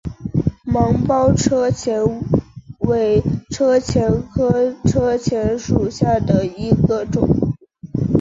[0.65, 2.01] 芒苞车前
[2.79, 7.27] 为车前科车前属下的一个种。